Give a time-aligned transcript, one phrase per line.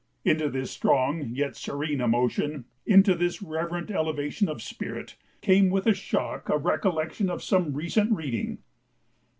[0.25, 5.93] Into this strong yet serene emotion, into this reverent elevation of spirit, came with a
[5.93, 8.57] shock a recollection of some recent reading.